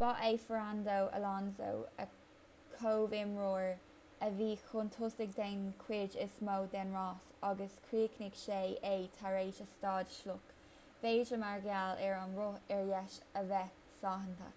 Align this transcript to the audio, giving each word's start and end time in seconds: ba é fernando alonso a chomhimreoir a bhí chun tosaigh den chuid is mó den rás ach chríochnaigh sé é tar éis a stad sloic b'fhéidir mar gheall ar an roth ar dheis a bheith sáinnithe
ba 0.00 0.10
é 0.30 0.32
fernando 0.46 1.00
alonso 1.16 1.72
a 2.02 2.06
chomhimreoir 2.76 3.74
a 4.26 4.28
bhí 4.38 4.48
chun 4.68 4.88
tosaigh 4.94 5.34
den 5.40 5.60
chuid 5.82 6.16
is 6.26 6.38
mó 6.48 6.54
den 6.76 6.96
rás 7.00 7.28
ach 7.50 7.76
chríochnaigh 7.90 8.40
sé 8.44 8.62
é 8.94 8.96
tar 9.20 9.38
éis 9.44 9.60
a 9.68 9.68
stad 9.76 10.16
sloic 10.16 10.56
b'fhéidir 11.04 11.44
mar 11.46 11.62
gheall 11.68 12.02
ar 12.08 12.18
an 12.24 12.34
roth 12.44 12.74
ar 12.80 12.84
dheis 12.94 13.22
a 13.44 13.46
bheith 13.54 13.78
sáinnithe 14.02 14.52